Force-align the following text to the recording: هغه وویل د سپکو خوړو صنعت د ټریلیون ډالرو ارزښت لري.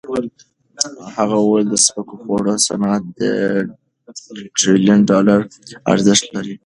هغه 1.15 1.35
وویل 1.39 1.67
د 1.69 1.75
سپکو 1.85 2.15
خوړو 2.21 2.53
صنعت 2.67 3.03
د 3.19 3.21
ټریلیون 4.59 4.99
ډالرو 5.09 5.49
ارزښت 5.93 6.25
لري. 6.35 6.55